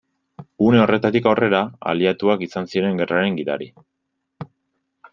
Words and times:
Une 0.67 0.79
horretatik 0.85 1.27
aurrera, 1.33 1.59
aliatuak 1.93 2.43
izan 2.49 2.73
ziren 2.75 3.01
gerraren 3.05 3.41
gidari. 3.45 3.73